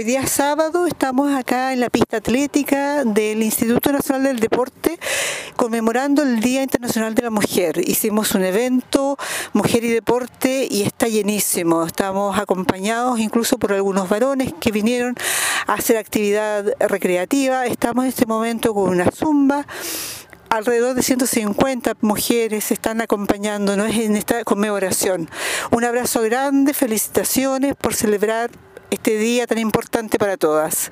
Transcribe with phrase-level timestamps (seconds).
[0.00, 4.96] Hoy día sábado estamos acá en la pista atlética del Instituto Nacional del Deporte
[5.56, 7.80] conmemorando el Día Internacional de la Mujer.
[7.84, 9.18] Hicimos un evento,
[9.54, 11.84] Mujer y Deporte, y está llenísimo.
[11.84, 15.16] Estamos acompañados incluso por algunos varones que vinieron
[15.66, 17.66] a hacer actividad recreativa.
[17.66, 19.66] Estamos en este momento con una zumba
[20.48, 25.28] alrededor de 150 mujeres están acompañándonos en esta conmemoración.
[25.72, 28.50] Un abrazo grande, felicitaciones por celebrar
[28.90, 30.90] este día tan importante para todas.